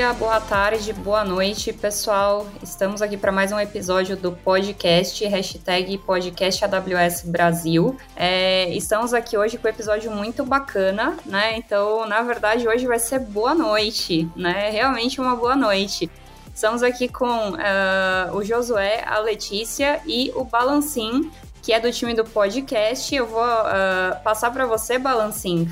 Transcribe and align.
dia, 0.00 0.14
boa 0.14 0.40
tarde, 0.40 0.94
boa 0.94 1.22
noite, 1.22 1.74
pessoal. 1.74 2.46
Estamos 2.62 3.02
aqui 3.02 3.18
para 3.18 3.30
mais 3.30 3.52
um 3.52 3.60
episódio 3.60 4.16
do 4.16 4.32
podcast, 4.32 5.22
hashtag 5.26 5.98
podcast 5.98 6.64
AWS 6.64 7.24
Brasil. 7.26 7.94
É, 8.16 8.70
estamos 8.70 9.12
aqui 9.12 9.36
hoje 9.36 9.58
com 9.58 9.68
um 9.68 9.70
episódio 9.70 10.10
muito 10.10 10.42
bacana, 10.42 11.18
né? 11.26 11.54
Então, 11.58 12.06
na 12.06 12.22
verdade, 12.22 12.66
hoje 12.66 12.86
vai 12.86 12.98
ser 12.98 13.18
boa 13.18 13.54
noite, 13.54 14.26
né? 14.34 14.70
Realmente 14.70 15.20
uma 15.20 15.36
boa 15.36 15.54
noite. 15.54 16.10
Estamos 16.54 16.82
aqui 16.82 17.06
com 17.06 17.50
uh, 17.50 18.34
o 18.34 18.42
Josué, 18.42 19.04
a 19.06 19.18
Letícia 19.18 20.00
e 20.06 20.32
o 20.34 20.44
Balancim, 20.44 21.30
que 21.60 21.74
é 21.74 21.78
do 21.78 21.92
time 21.92 22.14
do 22.14 22.24
podcast. 22.24 23.14
Eu 23.14 23.26
vou 23.26 23.44
uh, 23.44 24.18
passar 24.24 24.50
para 24.50 24.64
você, 24.64 24.96
Balancim. 24.98 25.68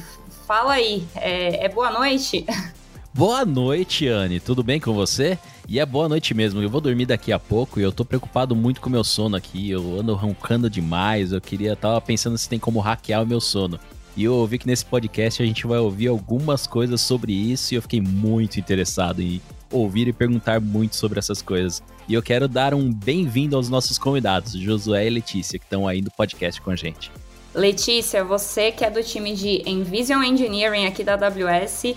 Fala 0.46 0.74
aí, 0.74 1.08
é, 1.16 1.64
é 1.64 1.68
boa 1.70 1.90
noite? 1.90 2.44
Boa 3.18 3.44
noite, 3.44 4.06
Anne. 4.06 4.38
Tudo 4.38 4.62
bem 4.62 4.78
com 4.78 4.92
você? 4.92 5.36
E 5.66 5.80
é 5.80 5.84
boa 5.84 6.08
noite 6.08 6.32
mesmo. 6.34 6.62
Eu 6.62 6.70
vou 6.70 6.80
dormir 6.80 7.04
daqui 7.04 7.32
a 7.32 7.38
pouco 7.38 7.80
e 7.80 7.82
eu 7.82 7.90
tô 7.90 8.04
preocupado 8.04 8.54
muito 8.54 8.80
com 8.80 8.88
o 8.88 8.92
meu 8.92 9.02
sono 9.02 9.34
aqui. 9.34 9.68
Eu 9.68 9.98
ando 9.98 10.14
roncando 10.14 10.70
demais. 10.70 11.32
Eu 11.32 11.40
queria 11.40 11.74
tava 11.74 12.00
pensando 12.00 12.38
se 12.38 12.48
tem 12.48 12.60
como 12.60 12.78
hackear 12.78 13.24
o 13.24 13.26
meu 13.26 13.40
sono. 13.40 13.80
E 14.16 14.22
eu 14.22 14.34
ouvi 14.34 14.56
que 14.56 14.68
nesse 14.68 14.84
podcast 14.84 15.42
a 15.42 15.44
gente 15.44 15.66
vai 15.66 15.80
ouvir 15.80 16.06
algumas 16.06 16.64
coisas 16.64 17.00
sobre 17.00 17.32
isso 17.32 17.74
e 17.74 17.76
eu 17.76 17.82
fiquei 17.82 18.00
muito 18.00 18.60
interessado 18.60 19.20
em 19.20 19.42
ouvir 19.72 20.06
e 20.06 20.12
perguntar 20.12 20.60
muito 20.60 20.94
sobre 20.94 21.18
essas 21.18 21.42
coisas. 21.42 21.82
E 22.08 22.14
eu 22.14 22.22
quero 22.22 22.46
dar 22.46 22.72
um 22.72 22.92
bem-vindo 22.92 23.56
aos 23.56 23.68
nossos 23.68 23.98
convidados, 23.98 24.52
Josué 24.52 25.08
e 25.08 25.10
Letícia, 25.10 25.58
que 25.58 25.64
estão 25.64 25.88
aí 25.88 26.00
no 26.00 26.10
podcast 26.12 26.60
com 26.60 26.70
a 26.70 26.76
gente. 26.76 27.10
Letícia, 27.52 28.22
você 28.22 28.70
que 28.70 28.84
é 28.84 28.90
do 28.90 29.02
time 29.02 29.34
de 29.34 29.68
Envision 29.68 30.22
Engineering 30.22 30.86
aqui 30.86 31.02
da 31.02 31.14
AWS, 31.14 31.96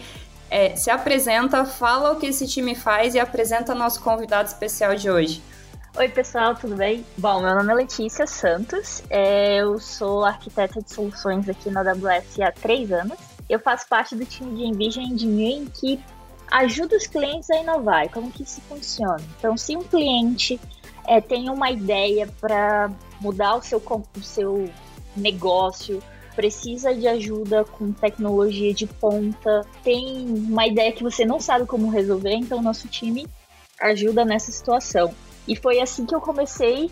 é, 0.52 0.76
se 0.76 0.92
apresenta, 0.92 1.64
fala 1.64 2.12
o 2.12 2.18
que 2.18 2.28
esse 2.28 2.46
time 2.46 2.76
faz 2.76 3.16
e 3.16 3.20
apresenta 3.20 3.74
nosso 3.74 4.02
convidado 4.02 4.50
especial 4.50 4.94
de 4.96 5.10
hoje. 5.10 5.42
Oi, 5.98 6.10
pessoal, 6.10 6.54
tudo 6.56 6.76
bem? 6.76 7.06
Bom, 7.18 7.42
meu 7.42 7.56
nome 7.56 7.72
é 7.72 7.76
Letícia 7.76 8.28
Santos, 8.28 9.02
é, 9.10 9.62
eu 9.62 9.80
sou 9.80 10.26
arquiteta 10.26 10.82
de 10.82 10.94
soluções 10.94 11.48
aqui 11.48 11.70
na 11.70 11.82
AWS 11.82 12.40
há 12.42 12.52
três 12.52 12.92
anos. 12.92 13.18
Eu 13.50 13.60
faço 13.60 13.88
parte 13.88 14.16
do 14.16 14.26
time 14.26 14.56
de 14.56 14.64
Envision 14.66 15.04
Engineering 15.04 15.70
que 15.74 16.00
ajuda 16.50 16.98
os 16.98 17.08
clientes 17.08 17.50
a 17.50 17.58
inovar. 17.58 18.10
Como 18.10 18.32
que 18.32 18.44
isso 18.44 18.62
funciona? 18.62 19.22
Então, 19.38 19.58
se 19.58 19.76
um 19.76 19.84
cliente 19.84 20.60
é, 21.08 21.20
tem 21.20 21.50
uma 21.50 21.72
ideia 21.72 22.30
para 22.40 22.90
mudar 23.20 23.56
o 23.56 23.62
seu, 23.62 23.82
o 24.18 24.24
seu 24.24 24.70
negócio, 25.16 26.02
precisa 26.36 26.94
de 26.94 27.08
ajuda 27.08 27.64
com 27.64 27.92
tecnologia 27.92 28.74
de 28.74 28.88
ponta, 28.88 29.66
tem 29.84 30.26
uma 30.28 30.66
ideia 30.66 30.92
que 30.92 31.04
você 31.04 31.26
não 31.26 31.40
sabe 31.40 31.66
como 31.66 31.90
resolver, 31.90 32.34
então 32.34 32.62
nosso 32.62 32.88
time 32.88 33.28
ajuda 33.80 34.24
nessa 34.24 34.52
situação. 34.52 35.14
E 35.48 35.56
foi 35.56 35.80
assim 35.80 36.06
que 36.06 36.16
eu 36.16 36.22
comecei 36.22 36.92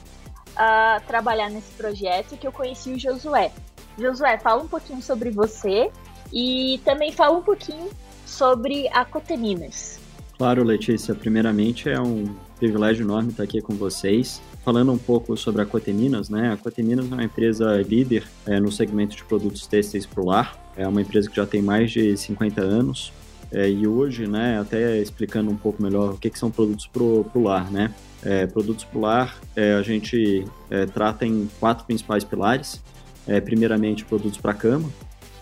a 0.56 1.02
trabalhar 1.08 1.50
nesse 1.50 1.72
projeto 1.74 2.36
que 2.36 2.48
eu 2.48 2.52
conheci 2.52 2.92
o 2.92 3.00
Josué. 3.00 3.52
Josué, 3.98 4.38
fala 4.38 4.64
um 4.64 4.68
pouquinho 4.68 5.02
sobre 5.02 5.30
você 5.30 5.92
e 6.34 6.80
também 6.84 7.12
fala 7.12 7.38
um 7.38 7.44
pouquinho 7.44 7.90
sobre 8.26 8.88
a 8.90 9.06
Coteminas. 9.06 10.00
Claro, 10.38 10.64
Letícia. 10.64 11.14
Primeiramente, 11.14 11.90
é 11.90 12.00
um 12.00 12.24
privilégio 12.58 13.04
enorme 13.04 13.32
estar 13.32 13.44
aqui 13.44 13.62
com 13.62 13.76
vocês. 13.76 14.42
Falando 14.70 14.92
um 14.92 15.00
pouco 15.00 15.36
sobre 15.36 15.64
a 15.64 15.66
Coteminas, 15.66 16.30
né? 16.30 16.54
A 16.54 16.56
Coteminas 16.56 17.12
é 17.12 17.16
uma 17.16 17.24
empresa 17.24 17.82
líder 17.82 18.24
é, 18.46 18.60
no 18.60 18.72
segmento 18.72 19.16
de 19.16 19.24
produtos 19.24 19.66
têxteis 19.66 20.06
para 20.06 20.22
o 20.22 20.26
lar. 20.28 20.72
É 20.78 20.88
uma 20.88 21.02
empresa 21.02 21.28
que 21.28 21.36
já 21.36 21.44
tem 21.48 21.60
mais 21.60 21.90
de 21.90 22.16
50 22.16 22.62
anos. 22.62 23.12
É, 23.52 23.68
e 23.68 23.88
hoje, 23.88 24.28
né, 24.28 24.60
até 24.60 25.00
explicando 25.00 25.50
um 25.50 25.56
pouco 25.56 25.82
melhor 25.82 26.14
o 26.14 26.18
que, 26.20 26.30
que 26.30 26.38
são 26.38 26.52
produtos 26.52 26.86
para 26.86 27.02
o 27.02 27.42
lar, 27.42 27.72
né? 27.72 27.92
É, 28.22 28.46
produtos 28.46 28.84
para 28.86 28.98
o 29.00 29.02
lar, 29.02 29.40
é, 29.56 29.74
a 29.74 29.82
gente 29.82 30.46
é, 30.70 30.86
trata 30.86 31.26
em 31.26 31.50
quatro 31.60 31.84
principais 31.86 32.24
pilares. 32.24 32.80
É, 33.28 33.42
primeiramente, 33.42 34.06
produtos 34.06 34.38
para 34.38 34.54
cama, 34.54 34.88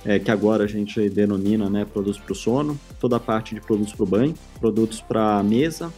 é, 0.06 0.20
que 0.20 0.32
agora 0.32 0.64
a 0.64 0.68
gente 0.68 1.10
denomina 1.10 1.70
né, 1.70 1.84
produtos 1.84 2.18
para 2.22 2.32
o 2.32 2.36
sono, 2.36 2.80
toda 2.98 3.18
a 3.18 3.20
parte 3.20 3.54
de 3.54 3.60
produtos 3.60 3.92
para 3.92 4.04
o 4.04 4.08
banho, 4.08 4.34
produtos 4.62 5.02
para 5.02 5.44
mesa 5.44 5.92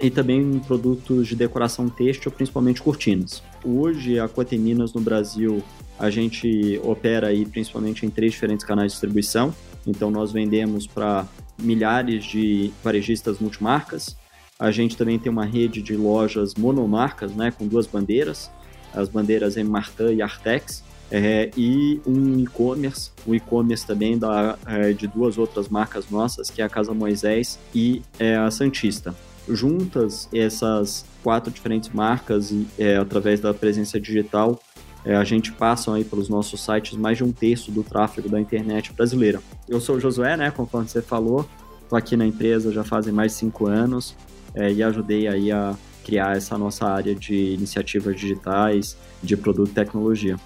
e 0.00 0.10
também 0.10 0.58
produtos 0.60 1.26
de 1.28 1.34
decoração 1.34 1.88
têxtil, 1.88 2.30
principalmente 2.30 2.82
cortinas. 2.82 3.42
Hoje, 3.64 4.18
a 4.18 4.28
Coateminas 4.28 4.92
no 4.92 5.00
Brasil, 5.00 5.62
a 5.98 6.10
gente 6.10 6.80
opera 6.84 7.28
aí 7.28 7.46
principalmente 7.46 8.04
em 8.04 8.10
três 8.10 8.32
diferentes 8.32 8.64
canais 8.64 8.92
de 8.92 8.96
distribuição. 8.96 9.54
Então, 9.86 10.10
nós 10.10 10.32
vendemos 10.32 10.86
para 10.86 11.26
milhares 11.58 12.24
de 12.24 12.70
varejistas 12.84 13.38
multimarcas. 13.38 14.16
A 14.58 14.70
gente 14.70 14.96
também 14.96 15.18
tem 15.18 15.30
uma 15.30 15.44
rede 15.44 15.80
de 15.82 15.96
lojas 15.96 16.54
monomarcas, 16.54 17.32
né, 17.32 17.50
com 17.50 17.66
duas 17.66 17.86
bandeiras, 17.86 18.50
as 18.94 19.08
bandeiras 19.08 19.56
M. 19.56 19.68
Martin 19.68 20.14
e 20.14 20.22
Artex, 20.22 20.82
é, 21.10 21.50
e 21.56 22.00
um 22.06 22.40
e-commerce, 22.40 23.10
o 23.26 23.34
e-commerce 23.34 23.86
também 23.86 24.18
da, 24.18 24.58
é, 24.66 24.92
de 24.92 25.06
duas 25.06 25.38
outras 25.38 25.68
marcas 25.68 26.10
nossas, 26.10 26.50
que 26.50 26.60
é 26.60 26.64
a 26.64 26.68
Casa 26.68 26.92
Moisés 26.92 27.58
e 27.74 28.02
é, 28.18 28.36
a 28.36 28.50
Santista. 28.50 29.14
Juntas, 29.48 30.28
essas 30.32 31.04
quatro 31.22 31.50
diferentes 31.50 31.90
marcas, 31.90 32.50
e, 32.50 32.66
é, 32.78 32.96
através 32.96 33.40
da 33.40 33.54
presença 33.54 34.00
digital, 34.00 34.60
é, 35.04 35.14
a 35.14 35.24
gente 35.24 35.52
passa 35.52 35.94
aí 35.94 36.04
pelos 36.04 36.28
nossos 36.28 36.60
sites 36.60 36.96
mais 36.96 37.16
de 37.16 37.24
um 37.24 37.30
terço 37.30 37.70
do 37.70 37.82
tráfego 37.82 38.28
da 38.28 38.40
internet 38.40 38.92
brasileira. 38.92 39.40
Eu 39.68 39.80
sou 39.80 39.96
o 39.96 40.00
Josué, 40.00 40.36
né, 40.36 40.50
conforme 40.50 40.88
você 40.88 41.00
falou, 41.00 41.48
estou 41.82 41.96
aqui 41.96 42.16
na 42.16 42.26
empresa 42.26 42.72
já 42.72 42.82
fazem 42.82 43.12
mais 43.12 43.32
de 43.32 43.38
cinco 43.38 43.66
anos 43.66 44.16
é, 44.54 44.72
e 44.72 44.82
ajudei 44.82 45.28
aí 45.28 45.52
a 45.52 45.76
criar 46.04 46.36
essa 46.36 46.56
nossa 46.56 46.86
área 46.86 47.14
de 47.14 47.34
iniciativas 47.54 48.16
digitais, 48.16 48.96
de 49.22 49.36
produto 49.36 49.70
e 49.70 49.74
tecnologia. 49.74 50.36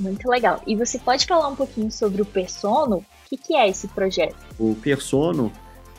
Muito 0.00 0.28
legal. 0.28 0.60
E 0.66 0.74
você 0.74 0.98
pode 0.98 1.26
falar 1.26 1.48
um 1.48 1.54
pouquinho 1.54 1.90
sobre 1.90 2.22
o 2.22 2.24
Persono? 2.24 2.96
O 2.96 3.04
que, 3.28 3.36
que 3.36 3.54
é 3.54 3.68
esse 3.68 3.88
projeto? 3.88 4.36
O 4.58 4.74
Persono 4.74 5.52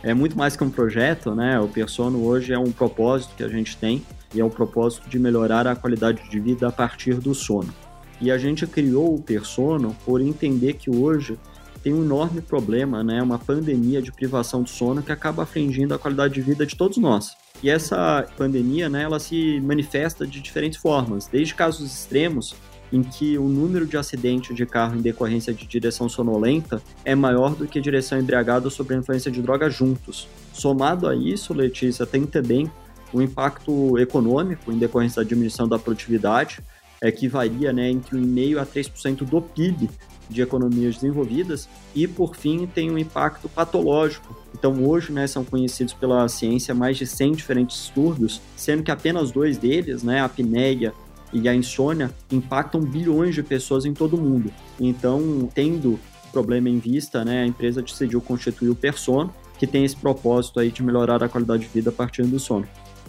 é 0.04 0.14
muito 0.14 0.38
mais 0.38 0.56
que 0.56 0.64
um 0.64 0.70
projeto, 0.70 1.34
né? 1.34 1.60
O 1.60 1.68
Persono 1.68 2.26
hoje 2.26 2.52
é 2.52 2.60
um 2.60 2.72
propósito 2.72 3.36
que 3.36 3.44
a 3.44 3.48
gente 3.48 3.78
tem 3.78 4.04
e 4.36 4.42
é 4.42 4.46
um 4.46 4.50
propósito 4.50 5.10
de 5.10 5.18
melhorar 5.18 5.66
a 5.66 5.76
qualidade 5.76 6.30
de 6.30 6.40
vida 6.40 6.68
a 6.68 6.72
partir 6.72 7.16
do 7.16 7.34
sono. 7.34 7.74
E 8.20 8.30
a 8.30 8.38
gente 8.38 8.68
criou 8.68 9.16
o 9.16 9.22
Persono 9.22 9.96
por 10.06 10.20
entender 10.20 10.74
que 10.74 10.90
hoje 10.90 11.40
tem 11.82 11.94
um 11.94 12.04
enorme 12.04 12.42
problema, 12.42 13.04
né? 13.04 13.22
Uma 13.22 13.40
pandemia 13.40 14.02
de 14.02 14.12
privação 14.12 14.62
de 14.62 14.70
sono 14.70 15.02
que 15.02 15.12
acaba 15.12 15.44
afligindo 15.44 15.94
a 15.94 16.00
qualidade 16.00 16.34
de 16.34 16.42
vida 16.42 16.66
de 16.66 16.76
todos 16.76 16.98
nós. 16.98 17.36
E 17.62 17.70
essa 17.70 18.28
pandemia, 18.38 18.90
né, 18.90 19.04
ela 19.04 19.20
se 19.20 19.62
manifesta 19.62 20.28
de 20.28 20.42
diferentes 20.42 20.78
formas, 20.78 21.28
desde 21.28 21.56
casos 21.56 21.94
extremos, 21.94 22.54
em 22.94 23.02
que 23.02 23.40
o 23.40 23.50
número 23.50 23.88
de 23.88 23.98
acidentes 23.98 24.56
de 24.56 24.68
carro 24.68 24.96
em 24.96 25.02
decorrência 25.02 25.52
de 25.52 25.66
direção 25.66 26.08
sonolenta 26.08 26.80
é 27.04 27.16
maior 27.16 27.56
do 27.56 27.68
que 27.68 27.82
direção 27.82 28.20
embriagada 28.20 28.70
sob 28.70 28.94
a 28.94 28.98
influência 28.98 29.32
de 29.32 29.42
drogas 29.42 29.74
juntos. 29.74 30.28
Somado 30.54 31.08
a 31.08 31.16
isso, 31.16 31.56
Letícia, 31.56 32.06
tem 32.06 32.28
também 32.28 32.72
o 33.12 33.20
impacto 33.20 33.98
econômico 33.98 34.72
em 34.72 34.78
decorrência 34.78 35.24
da 35.24 35.28
diminuição 35.28 35.68
da 35.68 35.80
produtividade, 35.80 36.60
é, 37.02 37.12
que 37.12 37.28
varia 37.28 37.74
né, 37.74 37.90
entre 37.90 38.16
1,5% 38.16 38.62
a 38.62 38.66
3% 38.66 39.26
do 39.26 39.42
PIB 39.42 39.90
de 40.30 40.42
economias 40.42 40.96
desenvolvidas, 40.96 41.68
e 41.96 42.08
por 42.08 42.36
fim 42.36 42.68
tem 42.68 42.92
um 42.92 42.98
impacto 42.98 43.50
patológico. 43.50 44.36
Então 44.54 44.84
hoje 44.84 45.12
né, 45.12 45.26
são 45.26 45.44
conhecidos 45.44 45.94
pela 45.94 46.28
ciência 46.30 46.76
mais 46.76 46.98
de 46.98 47.08
100 47.08 47.34
diferentes 47.34 47.78
distúrbios, 47.78 48.40
sendo 48.56 48.84
que 48.84 48.92
apenas 48.92 49.32
dois 49.32 49.58
deles, 49.58 50.04
né, 50.04 50.22
a 50.22 50.26
apneia 50.26 50.94
e 51.34 51.50
a 51.50 51.56
insônia 51.56 52.12
impactam 52.32 52.80
bilhões 52.82 53.36
de 53.36 53.44
pessoas 53.44 53.86
em 53.86 53.94
todo 53.94 54.16
o 54.16 54.22
mundo. 54.22 54.52
Então, 54.80 55.50
tendo 55.54 56.00
problema 56.32 56.70
em 56.70 56.80
vista, 56.80 57.26
né, 57.26 57.44
a 57.44 57.46
empresa 57.46 57.82
decidiu 57.82 58.22
constituir 58.22 58.70
o 58.70 58.76
Persona, 58.76 59.30
que 59.58 59.68
tem 59.68 59.86
esse 59.86 59.96
propósito 59.96 60.60
aí 60.60 60.72
de 60.72 60.84
melhorar 60.84 61.24
a 61.24 61.30
qualidade 61.30 61.64
de 61.64 61.70
vida 61.70 61.90
a 61.90 61.94
partir 61.94 62.24
do 62.24 62.40
sono. 62.40 62.68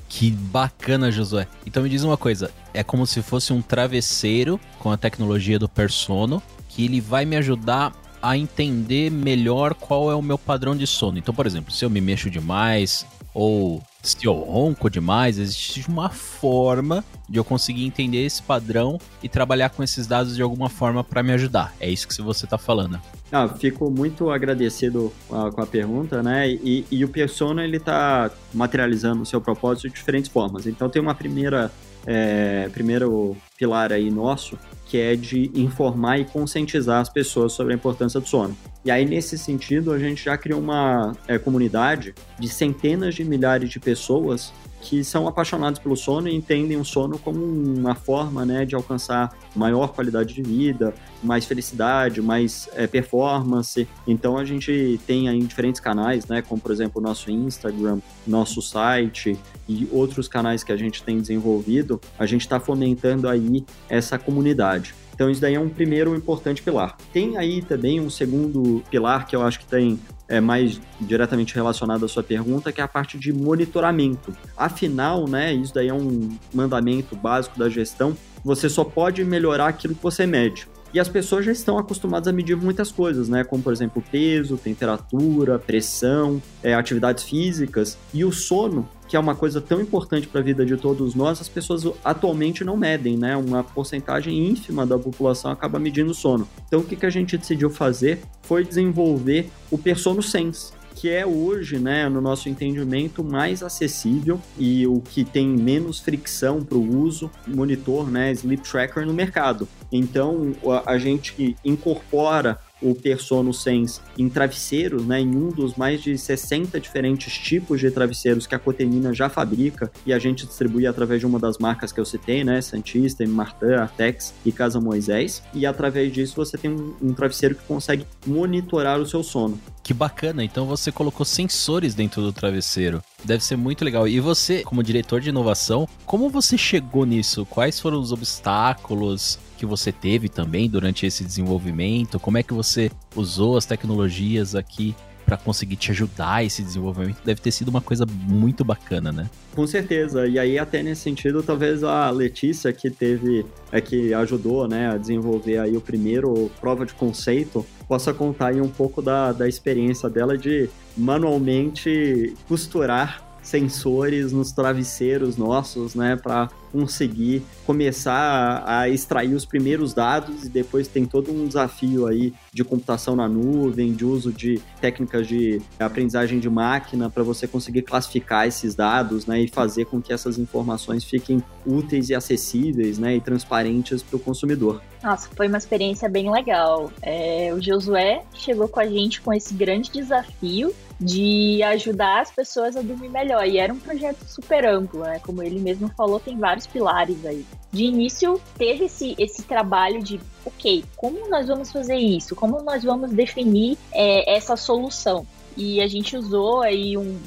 Que 0.08 0.30
bacana, 0.30 1.10
Josué. 1.10 1.48
Então 1.66 1.82
me 1.82 1.88
diz 1.88 2.04
uma 2.04 2.16
coisa, 2.16 2.50
é 2.72 2.84
como 2.84 3.06
se 3.06 3.22
fosse 3.22 3.52
um 3.52 3.62
travesseiro 3.62 4.60
com 4.78 4.90
a 4.90 4.96
tecnologia 4.96 5.58
do 5.58 5.68
Persono, 5.68 6.42
que 6.68 6.84
ele 6.84 7.00
vai 7.00 7.24
me 7.24 7.36
ajudar 7.36 7.92
a 8.22 8.38
entender 8.38 9.10
melhor 9.10 9.74
qual 9.74 10.10
é 10.10 10.14
o 10.14 10.22
meu 10.22 10.38
padrão 10.38 10.76
de 10.76 10.86
sono. 10.86 11.18
Então, 11.18 11.34
por 11.34 11.46
exemplo, 11.46 11.72
se 11.72 11.84
eu 11.84 11.90
me 11.90 12.00
mexo 12.00 12.30
demais 12.30 13.06
ou 13.34 13.82
se 14.00 14.24
eu 14.24 14.34
ronco 14.34 14.88
demais, 14.88 15.38
existe 15.38 15.88
uma 15.88 16.08
forma 16.08 17.04
de 17.28 17.38
eu 17.38 17.44
conseguir 17.44 17.84
entender 17.84 18.24
esse 18.24 18.42
padrão 18.42 18.98
e 19.22 19.28
trabalhar 19.28 19.70
com 19.70 19.82
esses 19.82 20.06
dados 20.06 20.36
de 20.36 20.42
alguma 20.42 20.68
forma 20.68 21.02
para 21.02 21.22
me 21.22 21.32
ajudar. 21.32 21.74
É 21.80 21.90
isso 21.90 22.06
que 22.06 22.22
você 22.22 22.44
está 22.44 22.56
falando. 22.56 23.00
Ah, 23.32 23.48
fico 23.48 23.90
muito 23.90 24.30
agradecido 24.30 25.12
com 25.28 25.60
a, 25.60 25.66
pergunta, 25.66 26.22
né? 26.22 26.48
E, 26.48 26.86
e, 26.90 27.04
o 27.04 27.08
Persona 27.08 27.64
ele 27.64 27.78
está 27.78 28.30
materializando 28.52 29.22
o 29.22 29.26
seu 29.26 29.40
propósito 29.40 29.88
de 29.88 29.94
diferentes 29.94 30.30
formas. 30.30 30.66
Então 30.66 30.88
tem 30.88 31.02
uma 31.02 31.14
primeira 31.14 31.72
é, 32.06 32.68
primeiro 32.72 33.36
pilar 33.56 33.90
aí 33.92 34.10
nosso 34.10 34.58
que 34.86 35.00
é 35.00 35.16
de 35.16 35.50
informar 35.54 36.18
e 36.20 36.24
conscientizar 36.24 37.00
as 37.00 37.08
pessoas 37.08 37.52
sobre 37.52 37.72
a 37.72 37.76
importância 37.76 38.20
do 38.20 38.28
sono. 38.28 38.56
E 38.84 38.90
aí, 38.90 39.04
nesse 39.06 39.38
sentido, 39.38 39.92
a 39.92 39.98
gente 39.98 40.24
já 40.24 40.36
criou 40.36 40.60
uma 40.60 41.16
é, 41.26 41.38
comunidade 41.38 42.14
de 42.38 42.48
centenas 42.48 43.14
de 43.14 43.24
milhares 43.24 43.70
de 43.70 43.80
pessoas 43.80 44.52
que 44.84 45.02
são 45.02 45.26
apaixonados 45.26 45.80
pelo 45.80 45.96
sono 45.96 46.28
e 46.28 46.34
entendem 46.34 46.76
o 46.76 46.84
sono 46.84 47.18
como 47.18 47.42
uma 47.42 47.94
forma 47.94 48.44
né, 48.44 48.66
de 48.66 48.74
alcançar 48.74 49.34
maior 49.56 49.94
qualidade 49.94 50.34
de 50.34 50.42
vida, 50.42 50.94
mais 51.22 51.46
felicidade, 51.46 52.20
mais 52.20 52.68
é, 52.74 52.86
performance. 52.86 53.88
Então 54.06 54.36
a 54.36 54.44
gente 54.44 55.00
tem 55.06 55.30
aí 55.30 55.40
diferentes 55.40 55.80
canais, 55.80 56.26
né, 56.26 56.42
como 56.42 56.60
por 56.60 56.70
exemplo 56.70 57.00
o 57.00 57.02
nosso 57.02 57.30
Instagram, 57.30 57.98
nosso 58.26 58.60
site 58.60 59.38
e 59.66 59.88
outros 59.90 60.28
canais 60.28 60.62
que 60.62 60.70
a 60.70 60.76
gente 60.76 61.02
tem 61.02 61.18
desenvolvido, 61.18 61.98
a 62.18 62.26
gente 62.26 62.42
está 62.42 62.60
fomentando 62.60 63.26
aí 63.26 63.64
essa 63.88 64.18
comunidade. 64.18 64.94
Então, 65.14 65.30
isso 65.30 65.40
daí 65.40 65.54
é 65.54 65.60
um 65.60 65.68
primeiro 65.68 66.14
importante 66.14 66.60
pilar. 66.60 66.96
Tem 67.12 67.36
aí 67.36 67.62
também 67.62 68.00
um 68.00 68.10
segundo 68.10 68.82
pilar 68.90 69.26
que 69.26 69.36
eu 69.36 69.42
acho 69.42 69.60
que 69.60 69.66
tem 69.66 69.98
é 70.26 70.40
mais 70.40 70.80
diretamente 71.00 71.54
relacionado 71.54 72.04
à 72.04 72.08
sua 72.08 72.22
pergunta, 72.22 72.72
que 72.72 72.80
é 72.80 72.84
a 72.84 72.88
parte 72.88 73.18
de 73.18 73.32
monitoramento. 73.32 74.34
Afinal, 74.56 75.28
né, 75.28 75.52
isso 75.52 75.74
daí 75.74 75.88
é 75.88 75.94
um 75.94 76.36
mandamento 76.52 77.14
básico 77.14 77.58
da 77.58 77.68
gestão, 77.68 78.16
você 78.42 78.68
só 78.68 78.84
pode 78.84 79.22
melhorar 79.24 79.68
aquilo 79.68 79.94
que 79.94 80.02
você 80.02 80.26
mede. 80.26 80.66
E 80.94 81.00
as 81.00 81.08
pessoas 81.08 81.44
já 81.44 81.50
estão 81.50 81.76
acostumadas 81.76 82.28
a 82.28 82.32
medir 82.32 82.56
muitas 82.56 82.92
coisas, 82.92 83.28
né? 83.28 83.42
Como, 83.42 83.60
por 83.60 83.72
exemplo, 83.72 84.00
peso, 84.12 84.56
temperatura, 84.56 85.58
pressão, 85.58 86.40
é, 86.62 86.72
atividades 86.72 87.24
físicas. 87.24 87.98
E 88.14 88.24
o 88.24 88.30
sono, 88.30 88.88
que 89.08 89.16
é 89.16 89.18
uma 89.18 89.34
coisa 89.34 89.60
tão 89.60 89.80
importante 89.80 90.28
para 90.28 90.40
a 90.40 90.44
vida 90.44 90.64
de 90.64 90.76
todos 90.76 91.16
nós, 91.16 91.40
as 91.40 91.48
pessoas 91.48 91.82
atualmente 92.04 92.62
não 92.62 92.76
medem, 92.76 93.16
né? 93.16 93.36
Uma 93.36 93.64
porcentagem 93.64 94.48
ínfima 94.48 94.86
da 94.86 94.96
população 94.96 95.50
acaba 95.50 95.80
medindo 95.80 96.14
sono. 96.14 96.48
Então, 96.68 96.78
o 96.78 96.84
que, 96.84 96.94
que 96.94 97.06
a 97.06 97.10
gente 97.10 97.36
decidiu 97.36 97.70
fazer 97.70 98.20
foi 98.42 98.62
desenvolver 98.62 99.50
o 99.72 99.76
Persono 99.76 100.22
Sense 100.22 100.72
que 100.94 101.10
é 101.10 101.26
hoje, 101.26 101.78
né, 101.78 102.08
no 102.08 102.20
nosso 102.20 102.48
entendimento, 102.48 103.24
mais 103.24 103.62
acessível 103.62 104.40
e 104.58 104.86
o 104.86 105.00
que 105.00 105.24
tem 105.24 105.46
menos 105.48 106.00
fricção 106.00 106.62
para 106.62 106.78
o 106.78 106.98
uso, 107.02 107.30
monitor, 107.46 108.10
né, 108.10 108.32
sleep 108.32 108.62
tracker 108.62 109.06
no 109.06 109.12
mercado. 109.12 109.68
Então, 109.92 110.54
a 110.86 110.98
gente 110.98 111.56
incorpora 111.64 112.58
o 112.84 112.94
Persono 112.94 113.52
Sense 113.52 114.00
em 114.18 114.28
travesseiros, 114.28 115.04
né, 115.06 115.20
em 115.20 115.34
um 115.34 115.48
dos 115.48 115.74
mais 115.74 116.02
de 116.02 116.16
60 116.16 116.78
diferentes 116.78 117.36
tipos 117.36 117.80
de 117.80 117.90
travesseiros 117.90 118.46
que 118.46 118.54
a 118.54 118.58
Cotemina 118.58 119.12
já 119.12 119.28
fabrica 119.28 119.90
e 120.06 120.12
a 120.12 120.18
gente 120.18 120.46
distribui 120.46 120.86
através 120.86 121.20
de 121.20 121.26
uma 121.26 121.38
das 121.38 121.58
marcas 121.58 121.90
que 121.90 121.98
eu 121.98 122.04
citei, 122.04 122.44
né, 122.44 122.60
Santista, 122.60 123.26
Martin, 123.26 123.72
Artex 123.72 124.34
e 124.44 124.52
Casa 124.52 124.80
Moisés. 124.80 125.42
E 125.54 125.64
através 125.64 126.12
disso 126.12 126.36
você 126.36 126.58
tem 126.58 126.70
um, 126.70 126.94
um 127.00 127.14
travesseiro 127.14 127.54
que 127.54 127.64
consegue 127.64 128.06
monitorar 128.26 129.00
o 129.00 129.06
seu 129.06 129.22
sono. 129.22 129.58
Que 129.82 129.94
bacana, 129.94 130.44
então 130.44 130.66
você 130.66 130.92
colocou 130.92 131.24
sensores 131.24 131.94
dentro 131.94 132.20
do 132.22 132.32
travesseiro. 132.32 133.02
Deve 133.24 133.42
ser 133.42 133.56
muito 133.56 133.84
legal. 133.84 134.06
E 134.06 134.20
você, 134.20 134.62
como 134.62 134.82
diretor 134.82 135.20
de 135.20 135.30
inovação, 135.30 135.88
como 136.04 136.28
você 136.28 136.58
chegou 136.58 137.06
nisso? 137.06 137.46
Quais 137.46 137.80
foram 137.80 138.00
os 138.00 138.12
obstáculos? 138.12 139.38
que 139.56 139.64
você 139.64 139.90
teve 139.92 140.28
também 140.28 140.68
durante 140.68 141.06
esse 141.06 141.24
desenvolvimento? 141.24 142.20
Como 142.20 142.36
é 142.36 142.42
que 142.42 142.52
você 142.52 142.90
usou 143.14 143.56
as 143.56 143.64
tecnologias 143.64 144.54
aqui 144.54 144.94
para 145.24 145.36
conseguir 145.36 145.76
te 145.76 145.90
ajudar 145.90 146.44
esse 146.44 146.62
desenvolvimento 146.62 147.18
deve 147.24 147.40
ter 147.40 147.50
sido 147.50 147.68
uma 147.68 147.80
coisa 147.80 148.04
muito 148.06 148.64
bacana, 148.64 149.10
né? 149.10 149.30
Com 149.54 149.66
certeza. 149.66 150.26
E 150.26 150.38
aí 150.38 150.58
até 150.58 150.82
nesse 150.82 151.02
sentido, 151.02 151.42
talvez 151.42 151.82
a 151.82 152.10
Letícia 152.10 152.72
que 152.72 152.90
teve 152.90 153.46
é 153.72 153.80
que 153.80 154.12
ajudou, 154.14 154.68
né, 154.68 154.90
a 154.90 154.96
desenvolver 154.96 155.58
aí 155.58 155.76
o 155.76 155.80
primeiro 155.80 156.50
prova 156.60 156.84
de 156.84 156.94
conceito, 156.94 157.64
possa 157.88 158.12
contar 158.12 158.48
aí 158.48 158.60
um 158.60 158.68
pouco 158.68 159.00
da, 159.00 159.32
da 159.32 159.48
experiência 159.48 160.08
dela 160.08 160.36
de 160.36 160.68
manualmente 160.96 162.34
costurar 162.48 163.22
sensores 163.42 164.32
nos 164.32 164.52
travesseiros 164.52 165.36
nossos, 165.36 165.94
né, 165.94 166.16
para 166.16 166.48
conseguir 166.74 167.40
começar 167.64 168.64
a 168.66 168.88
extrair 168.88 169.32
os 169.32 169.44
primeiros 169.44 169.94
dados 169.94 170.44
e 170.44 170.48
depois 170.48 170.88
tem 170.88 171.06
todo 171.06 171.30
um 171.30 171.46
desafio 171.46 172.08
aí 172.08 172.34
de 172.52 172.64
computação 172.64 173.14
na 173.14 173.28
nuvem, 173.28 173.92
de 173.92 174.04
uso 174.04 174.32
de 174.32 174.60
técnicas 174.80 175.28
de 175.28 175.62
aprendizagem 175.78 176.40
de 176.40 176.50
máquina 176.50 177.08
para 177.08 177.22
você 177.22 177.46
conseguir 177.46 177.82
classificar 177.82 178.48
esses 178.48 178.74
dados, 178.74 179.24
né, 179.24 179.40
e 179.40 179.46
fazer 179.46 179.84
com 179.84 180.02
que 180.02 180.12
essas 180.12 180.36
informações 180.36 181.04
fiquem 181.04 181.40
úteis 181.64 182.08
e 182.08 182.14
acessíveis, 182.14 182.98
né, 182.98 183.14
e 183.14 183.20
transparentes 183.20 184.02
para 184.02 184.16
o 184.16 184.18
consumidor. 184.18 184.82
Nossa, 185.00 185.28
foi 185.36 185.46
uma 185.46 185.58
experiência 185.58 186.08
bem 186.08 186.28
legal. 186.28 186.90
É, 187.02 187.52
o 187.54 187.62
Josué 187.62 188.24
chegou 188.34 188.66
com 188.66 188.80
a 188.80 188.86
gente 188.86 189.20
com 189.20 189.32
esse 189.32 189.54
grande 189.54 189.92
desafio 189.92 190.74
de 190.98 191.62
ajudar 191.62 192.22
as 192.22 192.30
pessoas 192.30 192.76
a 192.76 192.82
dormir 192.82 193.08
melhor. 193.08 193.46
E 193.46 193.58
era 193.58 193.72
um 193.72 193.78
projeto 193.78 194.24
super 194.26 194.64
amplo, 194.64 195.00
né? 195.00 195.18
Como 195.20 195.42
ele 195.42 195.60
mesmo 195.60 195.90
falou, 195.96 196.18
tem 196.20 196.38
vários 196.38 196.63
pilares 196.66 197.24
aí. 197.24 197.44
De 197.72 197.84
início, 197.84 198.40
teve 198.56 198.84
esse, 198.84 199.14
esse 199.18 199.42
trabalho 199.42 200.02
de, 200.02 200.20
ok, 200.44 200.84
como 200.96 201.28
nós 201.28 201.48
vamos 201.48 201.72
fazer 201.72 201.96
isso? 201.96 202.36
Como 202.36 202.62
nós 202.62 202.84
vamos 202.84 203.10
definir 203.10 203.76
é, 203.92 204.36
essa 204.36 204.56
solução? 204.56 205.26
E 205.56 205.80
a 205.80 205.86
gente 205.86 206.16
usou 206.16 206.62
aí 206.62 206.96
um, 206.96 207.18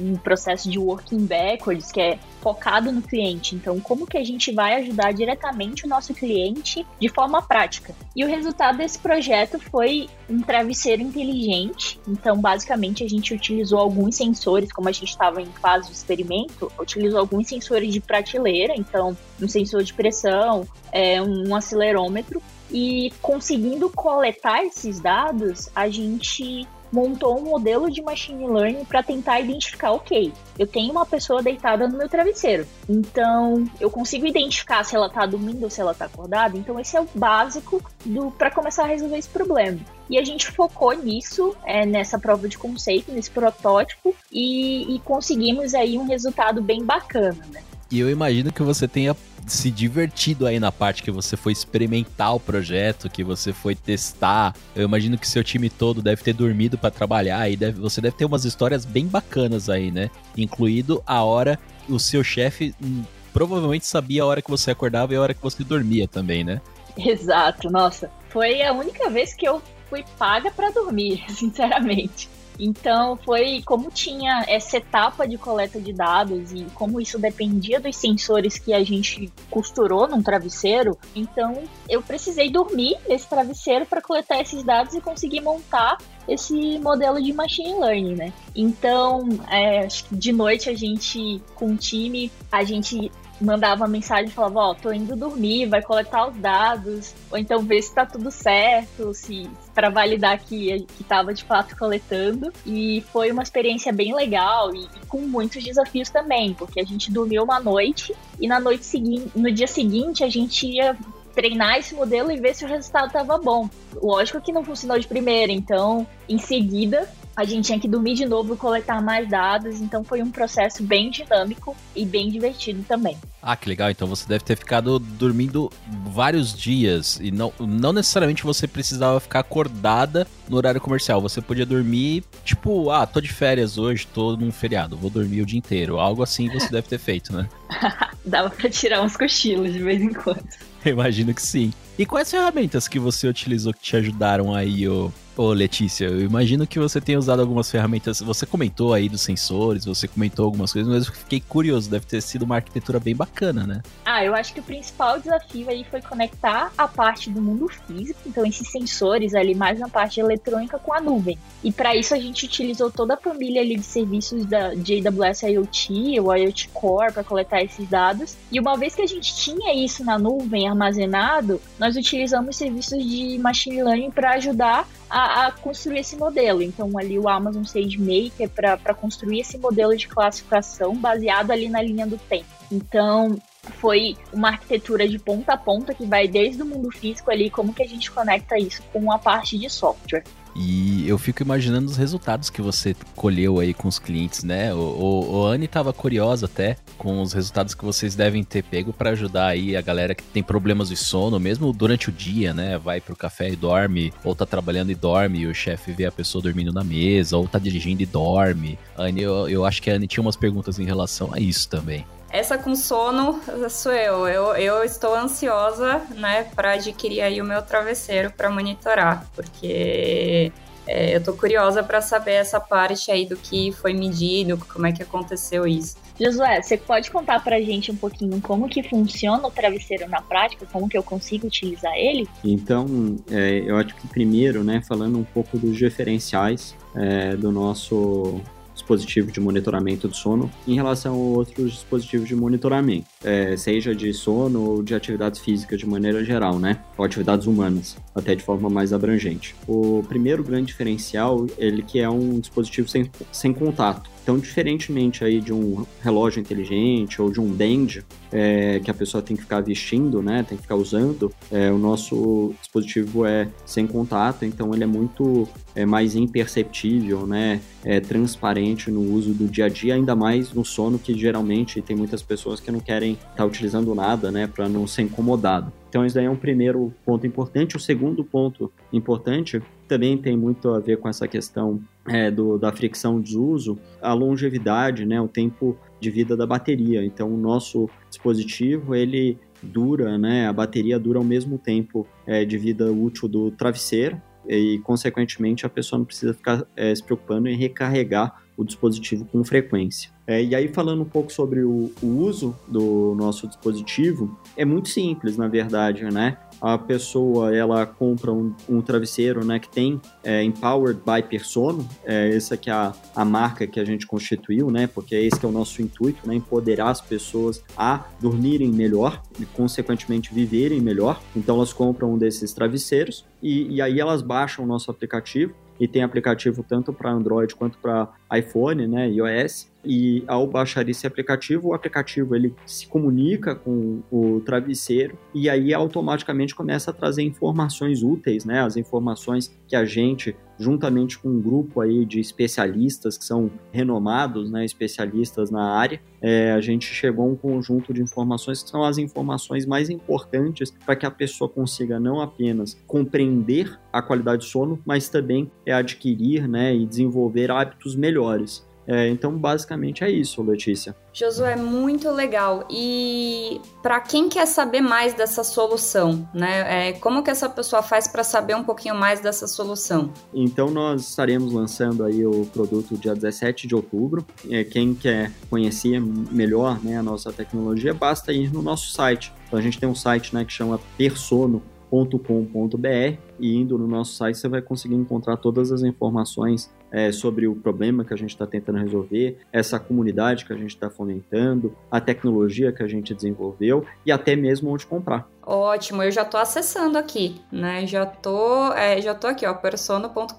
um 0.00 0.16
processo 0.16 0.70
de 0.70 0.78
working 0.78 1.26
backwards, 1.26 1.90
que 1.90 2.00
é 2.00 2.18
focado 2.40 2.90
no 2.92 3.02
cliente. 3.02 3.54
Então, 3.54 3.78
como 3.80 4.06
que 4.06 4.16
a 4.16 4.24
gente 4.24 4.52
vai 4.52 4.76
ajudar 4.76 5.12
diretamente 5.12 5.84
o 5.84 5.88
nosso 5.88 6.14
cliente 6.14 6.86
de 7.00 7.08
forma 7.08 7.42
prática? 7.42 7.94
E 8.14 8.24
o 8.24 8.28
resultado 8.28 8.78
desse 8.78 8.98
projeto 8.98 9.58
foi 9.58 10.08
um 10.28 10.40
travesseiro 10.40 11.02
inteligente. 11.02 12.00
Então, 12.06 12.40
basicamente, 12.40 13.04
a 13.04 13.08
gente 13.08 13.34
utilizou 13.34 13.78
alguns 13.78 14.16
sensores, 14.16 14.72
como 14.72 14.88
a 14.88 14.92
gente 14.92 15.08
estava 15.08 15.40
em 15.40 15.46
fase 15.46 15.88
de 15.88 15.92
experimento, 15.94 16.70
utilizou 16.78 17.20
alguns 17.20 17.48
sensores 17.48 17.92
de 17.92 18.00
prateleira, 18.00 18.74
então, 18.76 19.16
um 19.40 19.48
sensor 19.48 19.82
de 19.82 19.92
pressão, 19.94 20.66
é, 20.90 21.20
um 21.20 21.54
acelerômetro, 21.54 22.42
e 22.70 23.12
conseguindo 23.20 23.90
coletar 23.90 24.64
esses 24.64 24.98
dados, 24.98 25.68
a 25.74 25.88
gente 25.88 26.66
montou 26.92 27.38
um 27.38 27.42
modelo 27.42 27.90
de 27.90 28.02
machine 28.02 28.46
learning 28.46 28.84
para 28.84 29.02
tentar 29.02 29.40
identificar, 29.40 29.92
ok, 29.92 30.32
eu 30.58 30.66
tenho 30.66 30.92
uma 30.92 31.06
pessoa 31.06 31.42
deitada 31.42 31.88
no 31.88 31.96
meu 31.96 32.08
travesseiro, 32.08 32.66
então 32.88 33.64
eu 33.80 33.90
consigo 33.90 34.26
identificar 34.26 34.84
se 34.84 34.94
ela 34.94 35.06
está 35.06 35.24
dormindo 35.24 35.64
ou 35.64 35.70
se 35.70 35.80
ela 35.80 35.92
está 35.92 36.04
acordada. 36.04 36.56
Então 36.56 36.78
esse 36.78 36.96
é 36.96 37.00
o 37.00 37.08
básico 37.14 37.82
do 38.04 38.30
para 38.30 38.50
começar 38.50 38.84
a 38.84 38.88
resolver 38.88 39.16
esse 39.16 39.28
problema. 39.28 39.78
E 40.10 40.18
a 40.18 40.24
gente 40.24 40.50
focou 40.50 40.92
nisso, 40.92 41.56
é, 41.64 41.86
nessa 41.86 42.18
prova 42.18 42.46
de 42.46 42.58
conceito, 42.58 43.10
nesse 43.10 43.30
protótipo, 43.30 44.14
e, 44.30 44.94
e 44.94 45.00
conseguimos 45.00 45.74
aí 45.74 45.96
um 45.96 46.06
resultado 46.06 46.60
bem 46.60 46.84
bacana, 46.84 47.42
né? 47.50 47.62
E 47.90 47.98
eu 47.98 48.10
imagino 48.10 48.52
que 48.52 48.62
você 48.62 48.86
tenha 48.88 49.14
se 49.46 49.70
divertido 49.70 50.46
aí 50.46 50.58
na 50.58 50.70
parte 50.70 51.02
que 51.02 51.10
você 51.10 51.36
foi 51.36 51.52
experimentar 51.52 52.34
o 52.34 52.40
projeto, 52.40 53.10
que 53.10 53.24
você 53.24 53.52
foi 53.52 53.74
testar. 53.74 54.54
Eu 54.74 54.84
imagino 54.84 55.18
que 55.18 55.28
seu 55.28 55.42
time 55.42 55.68
todo 55.68 56.02
deve 56.02 56.22
ter 56.22 56.32
dormido 56.32 56.78
para 56.78 56.90
trabalhar 56.90 57.48
e 57.50 57.56
deve, 57.56 57.80
você 57.80 58.00
deve 58.00 58.16
ter 58.16 58.24
umas 58.24 58.44
histórias 58.44 58.84
bem 58.84 59.06
bacanas 59.06 59.68
aí, 59.68 59.90
né? 59.90 60.10
Incluído 60.36 61.02
a 61.06 61.22
hora 61.22 61.58
o 61.88 61.98
seu 61.98 62.22
chefe 62.22 62.74
hum, 62.82 63.02
provavelmente 63.32 63.86
sabia 63.86 64.22
a 64.22 64.26
hora 64.26 64.42
que 64.42 64.50
você 64.50 64.70
acordava 64.70 65.12
e 65.12 65.16
a 65.16 65.20
hora 65.20 65.34
que 65.34 65.42
você 65.42 65.64
dormia 65.64 66.06
também, 66.06 66.44
né? 66.44 66.60
Exato, 66.96 67.70
nossa. 67.70 68.10
Foi 68.28 68.62
a 68.62 68.72
única 68.72 69.10
vez 69.10 69.34
que 69.34 69.46
eu 69.46 69.62
fui 69.88 70.04
paga 70.18 70.50
para 70.50 70.70
dormir, 70.70 71.24
sinceramente. 71.32 72.28
Então, 72.58 73.16
foi 73.24 73.62
como 73.64 73.90
tinha 73.90 74.44
essa 74.48 74.76
etapa 74.76 75.26
de 75.26 75.38
coleta 75.38 75.80
de 75.80 75.92
dados 75.92 76.52
e 76.52 76.64
como 76.74 77.00
isso 77.00 77.18
dependia 77.18 77.80
dos 77.80 77.96
sensores 77.96 78.58
que 78.58 78.72
a 78.72 78.84
gente 78.84 79.32
costurou 79.50 80.08
num 80.08 80.22
travesseiro. 80.22 80.96
Então, 81.14 81.62
eu 81.88 82.02
precisei 82.02 82.50
dormir 82.50 82.96
nesse 83.08 83.28
travesseiro 83.28 83.86
para 83.86 84.00
coletar 84.00 84.40
esses 84.40 84.62
dados 84.62 84.94
e 84.94 85.00
conseguir 85.00 85.40
montar 85.40 85.98
esse 86.28 86.78
modelo 86.78 87.20
de 87.20 87.32
machine 87.32 87.74
learning, 87.78 88.14
né? 88.14 88.32
Então, 88.54 89.28
é, 89.50 89.88
de 90.10 90.32
noite 90.32 90.68
a 90.70 90.74
gente, 90.74 91.42
com 91.54 91.72
o 91.72 91.76
time, 91.76 92.30
a 92.50 92.62
gente 92.62 93.10
mandava 93.42 93.86
mensagem 93.86 94.26
e 94.26 94.32
falava, 94.32 94.60
ó, 94.60 94.70
oh, 94.70 94.74
tô 94.74 94.92
indo 94.92 95.16
dormir, 95.16 95.66
vai 95.66 95.82
coletar 95.82 96.28
os 96.28 96.36
dados, 96.36 97.14
ou 97.30 97.38
então 97.38 97.62
ver 97.62 97.82
se 97.82 97.94
tá 97.94 98.06
tudo 98.06 98.30
certo, 98.30 99.12
se 99.12 99.48
para 99.74 99.90
validar 99.90 100.38
que 100.38 100.86
que 100.96 101.04
tava 101.04 101.34
de 101.34 101.44
fato 101.44 101.76
coletando. 101.76 102.52
E 102.64 103.02
foi 103.12 103.30
uma 103.30 103.42
experiência 103.42 103.92
bem 103.92 104.14
legal 104.14 104.74
e, 104.74 104.84
e, 104.84 105.06
com 105.08 105.18
muitos 105.18 105.62
desafios 105.62 106.10
também, 106.10 106.54
porque 106.54 106.80
a 106.80 106.84
gente 106.84 107.10
dormiu 107.10 107.42
uma 107.42 107.60
noite 107.60 108.14
e 108.40 108.46
na 108.46 108.60
noite 108.60 108.84
seguinte, 108.84 109.30
no 109.34 109.50
dia 109.50 109.66
seguinte 109.66 110.24
a 110.24 110.28
gente 110.28 110.66
ia 110.66 110.96
treinar 111.34 111.78
esse 111.78 111.94
modelo 111.94 112.30
e 112.30 112.38
ver 112.38 112.54
se 112.54 112.64
o 112.64 112.68
resultado 112.68 113.06
estava 113.06 113.38
bom. 113.38 113.68
Lógico 113.94 114.40
que 114.40 114.52
não 114.52 114.64
funcionou 114.64 114.98
de 114.98 115.06
primeira, 115.06 115.50
então 115.50 116.06
em 116.28 116.38
seguida 116.38 117.08
a 117.36 117.44
gente 117.44 117.66
tinha 117.66 117.80
que 117.80 117.88
dormir 117.88 118.14
de 118.14 118.26
novo, 118.26 118.56
coletar 118.56 119.02
mais 119.02 119.28
dados, 119.28 119.80
então 119.80 120.04
foi 120.04 120.22
um 120.22 120.30
processo 120.30 120.82
bem 120.82 121.10
dinâmico 121.10 121.76
e 121.94 122.04
bem 122.04 122.30
divertido 122.30 122.82
também. 122.82 123.16
Ah, 123.42 123.56
que 123.56 123.68
legal. 123.68 123.90
Então 123.90 124.06
você 124.06 124.26
deve 124.28 124.44
ter 124.44 124.56
ficado 124.56 124.98
dormindo 124.98 125.70
vários 126.06 126.54
dias 126.54 127.18
e 127.20 127.30
não, 127.30 127.52
não 127.58 127.92
necessariamente 127.92 128.44
você 128.44 128.68
precisava 128.68 129.18
ficar 129.18 129.40
acordada 129.40 130.26
no 130.48 130.56
horário 130.56 130.80
comercial. 130.80 131.20
Você 131.20 131.40
podia 131.40 131.66
dormir, 131.66 132.22
tipo, 132.44 132.90
ah, 132.90 133.04
tô 133.06 133.20
de 133.20 133.32
férias 133.32 133.78
hoje, 133.78 134.06
tô 134.06 134.36
num 134.36 134.52
feriado, 134.52 134.96
vou 134.96 135.10
dormir 135.10 135.42
o 135.42 135.46
dia 135.46 135.58
inteiro. 135.58 135.98
Algo 135.98 136.22
assim 136.22 136.48
você 136.48 136.68
deve 136.70 136.86
ter 136.86 136.98
feito, 136.98 137.32
né? 137.34 137.48
Dava 138.24 138.50
pra 138.50 138.70
tirar 138.70 139.02
uns 139.02 139.16
cochilos 139.16 139.72
de 139.72 139.80
vez 139.80 140.00
em 140.00 140.12
quando. 140.12 140.44
Imagino 140.84 141.34
que 141.34 141.42
sim. 141.42 141.72
E 141.98 142.06
quais 142.06 142.30
ferramentas 142.30 142.86
que 142.86 142.98
você 142.98 143.26
utilizou 143.26 143.72
que 143.72 143.80
te 143.80 143.96
ajudaram 143.96 144.54
aí, 144.54 144.88
ô, 144.88 145.10
Ô, 145.34 145.50
Letícia, 145.52 146.04
eu 146.04 146.20
imagino 146.20 146.66
que 146.66 146.78
você 146.78 147.00
tenha 147.00 147.18
usado 147.18 147.40
algumas 147.40 147.70
ferramentas. 147.70 148.20
Você 148.20 148.44
comentou 148.44 148.92
aí 148.92 149.08
dos 149.08 149.22
sensores, 149.22 149.86
você 149.86 150.06
comentou 150.06 150.44
algumas 150.44 150.70
coisas, 150.70 150.92
mas 150.92 151.06
eu 151.06 151.12
fiquei 151.14 151.40
curioso. 151.40 151.90
Deve 151.90 152.04
ter 152.04 152.20
sido 152.20 152.42
uma 152.42 152.56
arquitetura 152.56 153.00
bem 153.00 153.16
bacana, 153.16 153.66
né? 153.66 153.82
Ah, 154.04 154.22
eu 154.22 154.34
acho 154.34 154.52
que 154.52 154.60
o 154.60 154.62
principal 154.62 155.18
desafio 155.18 155.70
aí 155.70 155.84
foi 155.84 156.02
conectar 156.02 156.70
a 156.76 156.86
parte 156.86 157.30
do 157.30 157.40
mundo 157.40 157.66
físico, 157.68 158.20
então 158.26 158.44
esses 158.44 158.70
sensores 158.70 159.34
ali 159.34 159.54
mais 159.54 159.78
na 159.78 159.88
parte 159.88 160.20
eletrônica 160.20 160.78
com 160.78 160.92
a 160.92 161.00
nuvem. 161.00 161.38
E 161.64 161.72
para 161.72 161.96
isso 161.96 162.14
a 162.14 162.18
gente 162.18 162.44
utilizou 162.44 162.90
toda 162.90 163.14
a 163.14 163.16
família 163.16 163.62
ali 163.62 163.76
de 163.76 163.84
serviços 163.84 164.44
da, 164.44 164.74
de 164.74 165.06
AWS 165.06 165.44
IoT, 165.44 166.20
o 166.20 166.34
IoT 166.34 166.68
Core, 166.74 167.12
para 167.12 167.24
coletar 167.24 167.62
esses 167.62 167.88
dados. 167.88 168.36
E 168.50 168.60
uma 168.60 168.76
vez 168.76 168.94
que 168.94 169.00
a 169.00 169.06
gente 169.06 169.34
tinha 169.34 169.74
isso 169.74 170.04
na 170.04 170.18
nuvem 170.18 170.68
armazenado, 170.68 171.58
nós 171.78 171.96
utilizamos 171.96 172.54
serviços 172.54 173.02
de 173.02 173.38
machine 173.38 173.82
learning 173.82 174.10
para 174.10 174.32
ajudar 174.32 174.86
a, 175.08 175.21
a, 175.24 175.52
construir 175.52 176.00
esse 176.00 176.16
modelo. 176.16 176.62
Então, 176.62 176.96
ali 176.98 177.18
o 177.18 177.28
Amazon 177.28 177.64
SageMaker 177.64 178.48
para 178.48 178.94
construir 178.94 179.40
esse 179.40 179.58
modelo 179.58 179.96
de 179.96 180.08
classificação 180.08 180.94
baseado 180.96 181.50
ali 181.50 181.68
na 181.68 181.82
linha 181.82 182.06
do 182.06 182.18
tempo. 182.18 182.46
Então, 182.70 183.36
foi 183.80 184.16
uma 184.32 184.48
arquitetura 184.48 185.08
de 185.08 185.18
ponta 185.18 185.52
a 185.52 185.56
ponta 185.56 185.94
que 185.94 186.04
vai 186.04 186.26
desde 186.26 186.62
o 186.62 186.66
mundo 186.66 186.90
físico 186.90 187.30
ali, 187.30 187.50
como 187.50 187.72
que 187.72 187.82
a 187.82 187.88
gente 187.88 188.10
conecta 188.10 188.58
isso 188.58 188.82
com 188.92 189.12
a 189.12 189.18
parte 189.18 189.58
de 189.58 189.68
software. 189.70 190.24
E 190.54 191.08
eu 191.08 191.16
fico 191.18 191.42
imaginando 191.42 191.86
os 191.86 191.96
resultados 191.96 192.50
que 192.50 192.60
você 192.60 192.94
colheu 193.16 193.58
aí 193.58 193.72
com 193.72 193.88
os 193.88 193.98
clientes, 193.98 194.44
né? 194.44 194.72
O, 194.74 194.78
o, 194.78 195.32
o 195.32 195.46
Anne 195.46 195.64
estava 195.64 195.92
curiosa 195.92 196.46
até 196.46 196.76
com 196.98 197.22
os 197.22 197.32
resultados 197.32 197.74
que 197.74 197.84
vocês 197.84 198.14
devem 198.14 198.44
ter 198.44 198.62
pego 198.62 198.92
para 198.92 199.10
ajudar 199.10 199.46
aí 199.46 199.76
a 199.76 199.80
galera 199.80 200.14
que 200.14 200.22
tem 200.22 200.42
problemas 200.42 200.88
de 200.88 200.96
sono, 200.96 201.40
mesmo 201.40 201.72
durante 201.72 202.10
o 202.10 202.12
dia, 202.12 202.52
né? 202.52 202.78
Vai 202.78 203.00
pro 203.00 203.16
café 203.16 203.50
e 203.50 203.56
dorme, 203.56 204.12
ou 204.22 204.34
tá 204.34 204.44
trabalhando 204.44 204.90
e 204.90 204.94
dorme, 204.94 205.40
e 205.40 205.46
o 205.46 205.54
chefe 205.54 205.92
vê 205.92 206.04
a 206.04 206.12
pessoa 206.12 206.42
dormindo 206.42 206.72
na 206.72 206.84
mesa, 206.84 207.36
ou 207.36 207.48
tá 207.48 207.58
dirigindo 207.58 208.02
e 208.02 208.06
dorme. 208.06 208.78
Anne, 208.96 209.22
eu, 209.22 209.48
eu 209.48 209.64
acho 209.64 209.80
que 209.80 209.90
a 209.90 209.94
Anne 209.94 210.06
tinha 210.06 210.22
umas 210.22 210.36
perguntas 210.36 210.78
em 210.78 210.84
relação 210.84 211.32
a 211.32 211.40
isso 211.40 211.68
também. 211.68 212.04
Essa 212.32 212.56
com 212.56 212.74
sono 212.74 213.38
sou 213.68 213.92
eu. 213.92 214.26
Eu, 214.26 214.56
eu 214.56 214.82
estou 214.82 215.14
ansiosa, 215.14 216.00
né, 216.16 216.44
para 216.56 216.72
adquirir 216.72 217.20
aí 217.20 217.42
o 217.42 217.44
meu 217.44 217.60
travesseiro 217.60 218.32
para 218.32 218.48
monitorar, 218.48 219.26
porque 219.36 220.50
é, 220.86 221.14
eu 221.14 221.22
tô 221.22 221.34
curiosa 221.34 221.82
para 221.82 222.00
saber 222.00 222.32
essa 222.32 222.58
parte 222.58 223.10
aí 223.10 223.26
do 223.26 223.36
que 223.36 223.70
foi 223.72 223.92
medido, 223.92 224.58
como 224.72 224.86
é 224.86 224.92
que 224.92 225.02
aconteceu 225.02 225.66
isso. 225.66 225.96
Josué, 226.18 226.62
você 226.62 226.76
pode 226.76 227.10
contar 227.10 227.42
pra 227.42 227.60
gente 227.60 227.90
um 227.90 227.96
pouquinho 227.96 228.40
como 228.40 228.68
que 228.68 228.82
funciona 228.82 229.46
o 229.46 229.50
travesseiro 229.50 230.08
na 230.08 230.22
prática, 230.22 230.66
como 230.72 230.88
que 230.88 230.96
eu 230.96 231.02
consigo 231.02 231.46
utilizar 231.46 231.92
ele? 231.94 232.28
Então, 232.44 233.16
é, 233.30 233.62
eu 233.66 233.76
acho 233.76 233.94
que 233.94 234.06
primeiro, 234.08 234.64
né, 234.64 234.82
falando 234.86 235.18
um 235.18 235.24
pouco 235.24 235.58
dos 235.58 235.76
diferenciais 235.76 236.74
é, 236.94 237.36
do 237.36 237.52
nosso 237.52 238.40
dispositivo 238.82 239.30
de 239.30 239.40
monitoramento 239.40 240.08
do 240.08 240.16
sono 240.16 240.50
em 240.66 240.74
relação 240.74 241.14
a 241.14 241.16
outros 241.16 241.72
dispositivos 241.72 242.28
de 242.28 242.34
monitoramento, 242.34 243.06
é, 243.24 243.56
seja 243.56 243.94
de 243.94 244.12
sono 244.12 244.60
ou 244.62 244.82
de 244.82 244.94
atividades 244.94 245.40
físicas 245.40 245.78
de 245.78 245.86
maneira 245.86 246.24
geral, 246.24 246.58
né? 246.58 246.78
Ou 246.96 247.04
atividades 247.04 247.46
humanas, 247.46 247.96
até 248.14 248.34
de 248.34 248.42
forma 248.42 248.68
mais 248.68 248.92
abrangente. 248.92 249.54
O 249.66 250.04
primeiro 250.08 250.42
grande 250.42 250.66
diferencial, 250.66 251.46
ele 251.58 251.82
que 251.82 251.98
é 251.98 252.08
um 252.08 252.40
dispositivo 252.40 252.88
sem, 252.88 253.10
sem 253.30 253.52
contato. 253.52 254.10
Então, 254.22 254.38
diferentemente 254.38 255.24
aí 255.24 255.40
de 255.40 255.52
um 255.52 255.84
relógio 256.00 256.40
inteligente 256.40 257.20
ou 257.20 257.30
de 257.30 257.40
um 257.40 257.48
band 257.48 258.02
é, 258.30 258.80
que 258.80 258.90
a 258.90 258.94
pessoa 258.94 259.20
tem 259.20 259.36
que 259.36 259.42
ficar 259.42 259.60
vestindo, 259.60 260.22
né, 260.22 260.44
tem 260.48 260.56
que 260.56 260.62
ficar 260.62 260.76
usando, 260.76 261.32
é, 261.50 261.70
o 261.72 261.78
nosso 261.78 262.54
dispositivo 262.60 263.26
é 263.26 263.48
sem 263.66 263.86
contato, 263.86 264.44
então 264.44 264.72
ele 264.72 264.84
é 264.84 264.86
muito 264.86 265.48
é, 265.74 265.84
mais 265.84 266.14
imperceptível, 266.14 267.26
né, 267.26 267.60
é 267.84 267.98
transparente 267.98 268.90
no 268.90 269.12
uso 269.12 269.34
do 269.34 269.48
dia 269.48 269.66
a 269.66 269.68
dia, 269.68 269.94
ainda 269.94 270.14
mais 270.14 270.52
no 270.52 270.64
sono 270.64 270.98
que 270.98 271.18
geralmente 271.18 271.82
tem 271.82 271.96
muitas 271.96 272.22
pessoas 272.22 272.60
que 272.60 272.70
não 272.70 272.80
querem 272.80 273.11
estar 273.12 273.36
tá 273.36 273.44
utilizando 273.44 273.94
nada, 273.94 274.30
né, 274.30 274.46
para 274.46 274.68
não 274.68 274.86
ser 274.86 275.02
incomodado. 275.02 275.72
Então, 275.88 276.06
isso 276.06 276.14
daí 276.14 276.24
é 276.24 276.30
um 276.30 276.36
primeiro 276.36 276.92
ponto 277.04 277.26
importante. 277.26 277.76
O 277.76 277.80
segundo 277.80 278.24
ponto 278.24 278.72
importante 278.92 279.62
também 279.86 280.16
tem 280.16 280.36
muito 280.36 280.70
a 280.70 280.80
ver 280.80 280.96
com 280.98 281.08
essa 281.08 281.28
questão 281.28 281.80
é, 282.08 282.30
do, 282.30 282.56
da 282.56 282.72
fricção 282.72 283.20
de 283.20 283.36
uso, 283.36 283.78
a 284.00 284.14
longevidade, 284.14 285.04
né, 285.04 285.20
o 285.20 285.28
tempo 285.28 285.76
de 286.00 286.10
vida 286.10 286.36
da 286.36 286.46
bateria. 286.46 287.04
Então, 287.04 287.32
o 287.32 287.36
nosso 287.36 287.90
dispositivo, 288.08 288.94
ele 288.94 289.38
dura, 289.62 290.16
né, 290.16 290.48
a 290.48 290.52
bateria 290.52 290.98
dura 290.98 291.18
ao 291.18 291.24
mesmo 291.24 291.58
tempo 291.58 292.06
é, 292.26 292.44
de 292.44 292.56
vida 292.56 292.90
útil 292.90 293.28
do 293.28 293.50
travesseiro 293.50 294.20
e, 294.48 294.78
consequentemente, 294.84 295.64
a 295.66 295.68
pessoa 295.68 295.98
não 295.98 296.06
precisa 296.06 296.34
ficar 296.34 296.64
é, 296.76 296.94
se 296.94 297.02
preocupando 297.02 297.48
em 297.48 297.56
recarregar 297.56 298.42
o 298.56 298.64
dispositivo 298.64 299.24
com 299.24 299.42
frequência. 299.44 300.10
É, 300.26 300.42
e 300.42 300.54
aí, 300.54 300.68
falando 300.68 301.02
um 301.02 301.08
pouco 301.08 301.32
sobre 301.32 301.62
o, 301.64 301.90
o, 302.02 302.06
uso 302.06 302.56
do 302.68 303.14
nosso 303.16 303.46
dispositivo, 303.46 304.38
é 304.56 304.64
muito 304.64 304.88
simples, 304.88 305.36
na 305.36 305.48
verdade, 305.48 306.04
né? 306.04 306.36
A 306.62 306.78
pessoa, 306.78 307.52
ela 307.52 307.84
compra 307.84 308.32
um, 308.32 308.54
um 308.68 308.80
travesseiro, 308.80 309.44
né, 309.44 309.58
que 309.58 309.68
tem 309.68 310.00
é, 310.22 310.44
Empowered 310.44 311.00
by 311.04 311.20
Persono, 311.28 311.84
é, 312.04 312.36
essa 312.36 312.56
que 312.56 312.70
é 312.70 312.72
a, 312.72 312.94
a 313.16 313.24
marca 313.24 313.66
que 313.66 313.80
a 313.80 313.84
gente 313.84 314.06
constituiu, 314.06 314.70
né, 314.70 314.86
porque 314.86 315.16
esse 315.16 315.40
que 315.40 315.44
é 315.44 315.48
o 315.48 315.52
nosso 315.52 315.82
intuito, 315.82 316.24
né, 316.24 316.36
empoderar 316.36 316.90
as 316.90 317.00
pessoas 317.00 317.64
a 317.76 318.06
dormirem 318.20 318.70
melhor 318.70 319.20
e, 319.40 319.44
consequentemente, 319.44 320.32
viverem 320.32 320.80
melhor. 320.80 321.20
Então, 321.34 321.56
elas 321.56 321.72
compram 321.72 322.14
um 322.14 322.18
desses 322.18 322.52
travesseiros 322.52 323.24
e, 323.42 323.74
e 323.74 323.82
aí 323.82 323.98
elas 323.98 324.22
baixam 324.22 324.64
o 324.64 324.68
nosso 324.68 324.88
aplicativo 324.88 325.52
e 325.80 325.88
tem 325.88 326.04
aplicativo 326.04 326.62
tanto 326.62 326.92
para 326.92 327.10
Android 327.10 327.56
quanto 327.56 327.76
para 327.78 328.08
iPhone, 328.32 328.86
né, 328.86 329.10
iOS. 329.10 329.71
E 329.84 330.22
ao 330.26 330.46
baixar 330.46 330.88
esse 330.88 331.06
aplicativo, 331.06 331.68
o 331.68 331.74
aplicativo 331.74 332.36
ele 332.36 332.54
se 332.64 332.86
comunica 332.86 333.54
com 333.54 334.00
o 334.10 334.40
travesseiro 334.40 335.18
e 335.34 335.50
aí 335.50 335.74
automaticamente 335.74 336.54
começa 336.54 336.90
a 336.90 336.94
trazer 336.94 337.22
informações 337.22 338.02
úteis, 338.02 338.44
né? 338.44 338.60
As 338.60 338.76
informações 338.76 339.52
que 339.66 339.74
a 339.74 339.84
gente, 339.84 340.36
juntamente 340.58 341.18
com 341.18 341.28
um 341.28 341.40
grupo 341.40 341.80
aí 341.80 342.04
de 342.04 342.20
especialistas 342.20 343.18
que 343.18 343.24
são 343.24 343.50
renomados, 343.72 344.50
né? 344.50 344.64
Especialistas 344.64 345.50
na 345.50 345.72
área, 345.72 346.00
é, 346.20 346.52
a 346.52 346.60
gente 346.60 346.86
chegou 346.86 347.24
a 347.24 347.28
um 347.28 347.36
conjunto 347.36 347.92
de 347.92 348.00
informações 348.00 348.62
que 348.62 348.70
são 348.70 348.84
as 348.84 348.98
informações 348.98 349.66
mais 349.66 349.90
importantes 349.90 350.72
para 350.86 350.94
que 350.94 351.04
a 351.04 351.10
pessoa 351.10 351.48
consiga 351.48 351.98
não 351.98 352.20
apenas 352.20 352.80
compreender 352.86 353.78
a 353.92 354.00
qualidade 354.00 354.38
do 354.38 354.44
sono, 354.44 354.80
mas 354.86 355.08
também 355.08 355.50
é 355.66 355.72
adquirir, 355.72 356.48
né? 356.48 356.74
E 356.74 356.86
desenvolver 356.86 357.50
hábitos 357.50 357.96
melhores 357.96 358.12
melhores. 358.12 358.71
É, 358.86 359.08
então, 359.08 359.36
basicamente 359.36 360.02
é 360.02 360.10
isso, 360.10 360.42
Letícia. 360.42 360.94
Josué, 361.12 361.56
muito 361.56 362.10
legal. 362.10 362.66
E 362.70 363.60
para 363.82 364.00
quem 364.00 364.28
quer 364.28 364.46
saber 364.46 364.80
mais 364.80 365.14
dessa 365.14 365.44
solução, 365.44 366.28
né? 366.34 366.88
É, 366.88 366.92
como 366.94 367.22
que 367.22 367.30
essa 367.30 367.48
pessoa 367.48 367.82
faz 367.82 368.08
para 368.08 368.24
saber 368.24 368.56
um 368.56 368.64
pouquinho 368.64 368.94
mais 368.94 369.20
dessa 369.20 369.46
solução? 369.46 370.10
Então, 370.32 370.70
nós 370.70 371.08
estaremos 371.08 371.52
lançando 371.52 372.04
aí 372.04 372.26
o 372.26 372.46
produto 372.46 372.96
dia 372.96 373.14
17 373.14 373.66
de 373.66 373.74
outubro. 373.74 374.26
É, 374.50 374.64
quem 374.64 374.94
quer 374.94 375.30
conhecer 375.48 376.00
melhor 376.00 376.82
né, 376.82 376.96
a 376.96 377.02
nossa 377.02 377.32
tecnologia, 377.32 377.92
basta 377.94 378.32
ir 378.32 378.52
no 378.52 378.62
nosso 378.62 378.90
site. 378.92 379.32
Então, 379.46 379.58
a 379.58 379.62
gente 379.62 379.78
tem 379.78 379.88
um 379.88 379.94
site 379.94 380.34
né, 380.34 380.44
que 380.44 380.52
chama 380.52 380.80
Persono 380.96 381.62
com.br 381.92 383.18
e 383.38 383.54
indo 383.54 383.76
no 383.76 383.86
nosso 383.86 384.14
site 384.14 384.38
você 384.38 384.48
vai 384.48 384.62
conseguir 384.62 384.94
encontrar 384.94 385.36
todas 385.36 385.70
as 385.70 385.82
informações 385.82 386.72
é, 386.90 387.12
sobre 387.12 387.46
o 387.46 387.54
problema 387.54 388.02
que 388.02 388.14
a 388.14 388.16
gente 388.16 388.30
está 388.30 388.46
tentando 388.46 388.78
resolver, 388.78 389.38
essa 389.52 389.78
comunidade 389.78 390.46
que 390.46 390.52
a 390.54 390.56
gente 390.56 390.70
está 390.70 390.88
fomentando, 390.88 391.76
a 391.90 392.00
tecnologia 392.00 392.72
que 392.72 392.82
a 392.82 392.88
gente 392.88 393.14
desenvolveu 393.14 393.84
e 394.06 394.12
até 394.12 394.34
mesmo 394.34 394.70
onde 394.70 394.86
comprar. 394.86 395.28
Ótimo, 395.44 396.02
eu 396.02 396.10
já 396.10 396.22
estou 396.22 396.40
acessando 396.40 396.96
aqui, 396.96 397.40
né? 397.50 397.86
Já 397.86 398.06
tô, 398.06 398.72
é, 398.72 399.00
já 399.02 399.14
tô 399.14 399.26
aqui, 399.26 399.44
ó, 399.44 399.52
persono.com.br, 399.52 400.34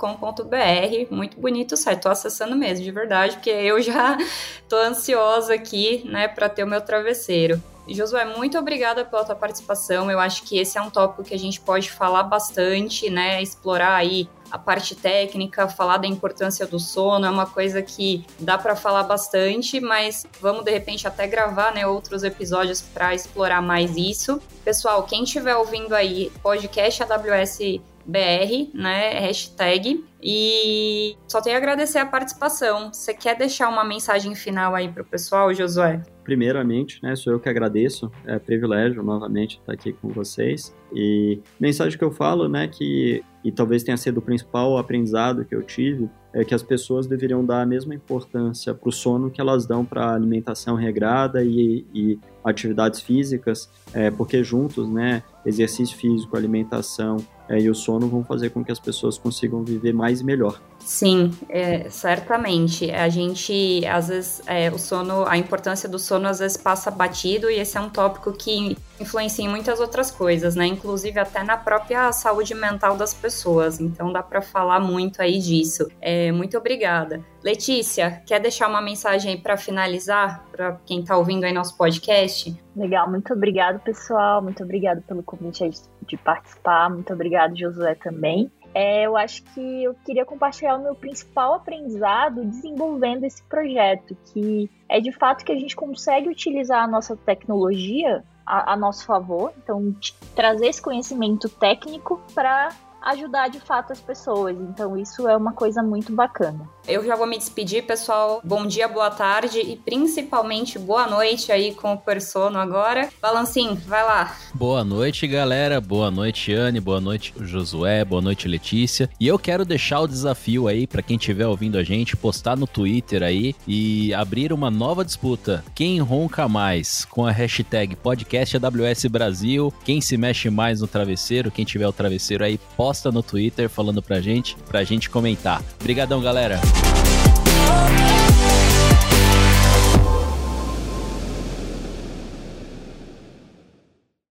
muito 1.12 1.40
bonito 1.40 1.74
o 1.74 1.78
site, 1.78 2.02
tô 2.02 2.10
acessando 2.10 2.56
mesmo, 2.56 2.84
de 2.84 2.92
verdade, 2.92 3.36
porque 3.36 3.52
eu 3.52 3.80
já 3.82 4.18
tô 4.68 4.78
ansiosa 4.78 5.54
aqui, 5.54 6.04
né, 6.10 6.28
para 6.28 6.50
ter 6.50 6.64
o 6.64 6.68
meu 6.68 6.82
travesseiro. 6.82 7.62
Josué, 7.88 8.26
muito 8.26 8.58
obrigada 8.58 9.04
pela 9.04 9.26
tua 9.26 9.36
participação. 9.36 10.10
Eu 10.10 10.20
acho 10.20 10.44
que 10.44 10.58
esse 10.58 10.78
é 10.78 10.82
um 10.82 10.90
tópico 10.90 11.24
que 11.24 11.34
a 11.34 11.40
gente 11.40 11.60
pode 11.60 11.92
falar 11.92 12.24
bastante, 12.24 13.10
né? 13.10 13.42
Explorar 13.42 13.96
aí 13.96 14.30
a 14.50 14.58
parte 14.58 14.96
técnica, 14.96 15.68
falar 15.68 15.98
da 15.98 16.08
importância 16.08 16.68
do 16.68 16.80
sono, 16.80 17.26
é 17.26 17.30
uma 17.30 17.48
coisa 17.48 17.82
que 17.82 18.24
dá 18.40 18.56
para 18.56 18.76
falar 18.76 19.02
bastante, 19.02 19.80
mas 19.80 20.28
vamos 20.40 20.64
de 20.64 20.70
repente 20.70 21.08
até 21.08 21.26
gravar, 21.26 21.74
né, 21.74 21.88
outros 21.88 22.24
episódios 22.24 22.80
para 22.80 23.16
explorar 23.16 23.64
mais 23.64 23.98
isso. 23.98 24.40
Pessoal, 24.64 25.04
quem 25.04 25.24
estiver 25.24 25.56
ouvindo 25.56 25.96
aí, 25.96 26.32
podcast 26.44 27.02
AWS 27.02 27.82
BR, 28.06 28.70
né? 28.74 29.20
Hashtag. 29.20 30.04
E 30.24 31.18
só 31.28 31.42
tenho 31.42 31.58
a 31.58 31.60
agradecer 31.60 31.98
a 31.98 32.06
participação. 32.06 32.94
Você 32.94 33.14
quer 33.14 33.38
deixar 33.38 33.68
uma 33.68 33.84
mensagem 33.84 34.34
final 34.34 34.74
aí 34.74 34.88
para 34.88 35.02
o 35.02 35.06
pessoal, 35.06 35.54
Josué? 35.54 36.02
Primeiramente, 36.24 37.04
né, 37.04 37.14
sou 37.18 37.34
eu 37.34 37.40
que 37.42 37.50
agradeço, 37.50 38.10
é 38.26 38.40
privilégio 38.40 39.04
novamente 39.04 39.60
estar 39.60 39.74
aqui 39.74 39.92
com 39.92 40.08
vocês. 40.08 40.74
E 40.94 41.42
mensagem 41.60 41.98
que 41.98 42.04
eu 42.06 42.12
falo, 42.12 42.48
né, 42.48 42.70
que 42.70 43.22
e 43.44 43.52
talvez 43.52 43.84
tenha 43.84 43.98
sido 43.98 44.20
o 44.20 44.22
principal 44.22 44.78
aprendizado 44.78 45.44
que 45.44 45.54
eu 45.54 45.62
tive, 45.62 46.10
é 46.34 46.46
que 46.46 46.56
as 46.56 46.64
pessoas 46.64 47.06
deveriam 47.06 47.46
dar 47.46 47.62
a 47.62 47.66
mesma 47.66 47.94
importância 47.94 48.74
para 48.74 48.88
o 48.88 48.92
sono 48.92 49.30
que 49.30 49.42
elas 49.42 49.66
dão 49.66 49.84
para 49.84 50.06
a 50.06 50.16
alimentação 50.16 50.76
regrada 50.76 51.44
e, 51.44 51.86
e 51.94 52.20
atividades 52.44 53.02
físicas, 53.02 53.70
é, 53.94 54.10
porque 54.10 54.44
juntos, 54.44 54.90
né, 54.90 55.22
exercício 55.46 55.98
físico, 55.98 56.38
alimentação 56.38 57.18
é, 57.54 57.60
e 57.62 57.70
o 57.70 57.76
sono 57.76 58.08
vão 58.08 58.24
fazer 58.24 58.50
com 58.50 58.64
que 58.64 58.72
as 58.72 58.80
pessoas 58.80 59.18
consigam 59.18 59.64
viver 59.64 59.94
mais 59.94 60.22
e 60.22 60.24
melhor. 60.24 60.60
Sim, 60.80 61.32
é, 61.50 61.90
certamente. 61.90 62.92
A 62.92 63.08
gente, 63.10 63.86
às 63.86 64.08
vezes, 64.08 64.42
é, 64.46 64.70
o 64.72 64.78
sono, 64.78 65.26
a 65.26 65.38
importância 65.38 65.88
do 65.88 66.00
sono 66.00 66.28
às 66.28 66.40
vezes 66.40 66.58
passa 66.58 66.92
batido 66.92 67.50
e 67.50 67.60
esse 67.60 67.78
é 67.78 67.82
um 67.82 67.90
tópico 67.90 68.34
que 68.34 68.78
influencia 69.00 69.46
em 69.46 69.50
muitas 69.50 69.80
outras 69.80 70.12
coisas, 70.12 70.56
né? 70.56 70.66
Inclusive 70.66 71.20
até 71.20 71.44
na 71.44 71.58
própria 71.58 72.12
saúde 72.12 72.54
mental 72.54 72.96
das 72.96 73.14
pessoas. 73.14 73.80
Então 73.80 74.12
dá 74.12 74.22
para 74.22 74.42
falar 74.42 74.80
muito 74.80 75.22
aí 75.22 75.40
disso. 75.40 75.88
É, 76.02 76.32
muito 76.32 76.58
obrigada. 76.58 77.22
Letícia, 77.44 78.22
quer 78.26 78.40
deixar 78.40 78.68
uma 78.68 78.82
mensagem 78.82 79.38
para 79.40 79.58
finalizar 79.58 80.46
para 80.52 80.80
quem 80.86 81.02
está 81.02 81.18
ouvindo 81.18 81.44
aí 81.44 81.52
nosso 81.52 81.78
podcast? 81.78 82.56
Legal, 82.76 83.10
muito 83.10 83.34
obrigado 83.34 83.80
pessoal, 83.80 84.42
muito 84.42 84.64
obrigado 84.64 85.02
pelo 85.02 85.22
convite 85.22 85.70
de 86.08 86.18
participar, 86.18 86.90
muito 86.90 87.12
obrigado 87.14 87.58
Josué 87.58 87.96
também 87.96 88.50
é, 88.74 89.06
eu 89.06 89.16
acho 89.16 89.44
que 89.54 89.84
eu 89.84 89.94
queria 90.06 90.26
compartilhar 90.26 90.76
o 90.76 90.82
meu 90.82 90.96
principal 90.96 91.54
aprendizado 91.54 92.44
desenvolvendo 92.44 93.24
esse 93.24 93.44
projeto, 93.44 94.18
que 94.26 94.70
é 94.90 95.00
de 95.00 95.12
fato 95.12 95.46
que 95.46 95.52
a 95.52 95.60
gente 95.60 95.76
consegue 95.76 96.28
utilizar 96.28 96.84
a 96.84 96.88
nossa 96.88 97.16
tecnologia 97.16 98.24
a, 98.46 98.74
a 98.74 98.76
nosso 98.78 99.06
favor, 99.06 99.54
então 99.58 99.96
trazer 100.36 100.68
esse 100.68 100.82
conhecimento 100.82 101.48
técnico 101.50 102.22
para 102.34 102.70
ajudar 103.02 103.50
de 103.50 103.60
fato 103.60 103.92
as 103.92 104.00
pessoas. 104.00 104.56
Então 104.58 104.98
isso 104.98 105.28
é 105.28 105.36
uma 105.36 105.54
coisa 105.54 105.84
muito 105.84 106.14
bacana. 106.14 106.68
Eu 106.88 107.06
já 107.06 107.16
vou 107.16 107.28
me 107.28 107.38
despedir, 107.38 107.84
pessoal. 107.84 108.42
Bom 108.44 108.66
dia, 108.66 108.88
boa 108.88 109.10
tarde 109.12 109.60
e 109.60 109.76
principalmente 109.76 110.80
boa 110.80 111.08
noite 111.08 111.52
aí 111.52 111.74
com 111.74 111.94
o 111.94 111.98
Persono 111.98 112.58
agora. 112.58 113.10
Balancim, 113.22 113.76
vai 113.86 114.04
lá. 114.04 114.36
Boa 114.54 114.84
noite, 114.84 115.28
galera. 115.28 115.80
Boa 115.80 116.10
noite, 116.10 116.54
Anne. 116.54 116.80
Boa 116.80 117.00
noite, 117.00 117.34
Josué. 117.40 118.04
Boa 118.04 118.22
noite, 118.22 118.48
Letícia. 118.48 119.10
E 119.20 119.28
eu 119.28 119.38
quero 119.38 119.66
deixar 119.66 120.00
o 120.02 120.08
desafio 120.08 120.68
aí 120.68 120.88
para 120.88 121.02
quem 121.02 121.18
estiver 121.18 121.48
ouvindo 121.48 121.78
a 121.78 121.84
gente, 121.84 122.18
postar 122.18 122.58
no 122.58 122.68
Twitter 122.68 123.24
aí 123.24 123.56
e 123.68 124.14
abrir 124.14 124.52
uma 124.52 124.72
nova 124.72 125.06
disputa. 125.06 125.64
Quem 125.76 126.00
ronca 126.00 126.48
mais 126.48 127.06
com 127.06 127.26
a 127.26 127.32
hashtag 127.32 127.96
podcast 127.96 128.58
AWS 128.58 129.06
Brasil? 129.06 129.74
Quem 129.86 130.02
se 130.02 130.18
mexe 130.18 130.50
mais 130.50 130.82
no 130.82 130.88
travesseiro? 130.88 131.52
Quem 131.52 131.66
tiver 131.66 131.88
o 131.88 131.94
travesseiro 131.94 132.44
aí, 132.44 132.58
posta 132.76 132.94
posta 132.94 133.12
no 133.12 133.24
Twitter 133.24 133.68
falando 133.68 134.02
pra 134.02 134.22
gente, 134.22 134.56
pra 134.68 134.84
gente 134.84 135.10
comentar. 135.10 135.64
Obrigadão, 135.82 136.22
galera! 136.22 136.62
Oh, 136.76 138.13